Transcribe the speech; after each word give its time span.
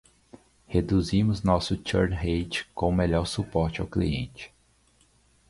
Reduzimos 0.67 1.43
nossa 1.43 1.77
churn 1.85 2.15
rate 2.15 2.65
com 2.73 2.91
melhor 2.91 3.27
suporte 3.27 3.81
ao 3.81 3.87
cliente. 3.87 4.51